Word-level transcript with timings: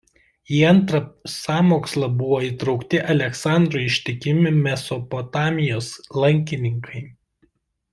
Į 0.59 0.61
antrą 0.69 1.01
sąmokslą 1.33 2.09
buvo 2.23 2.39
įtraukti 2.47 3.03
Aleksandrui 3.15 3.85
ištikimi 3.93 4.55
Mesopotamijos 4.67 5.95
lankininkai. 6.25 7.09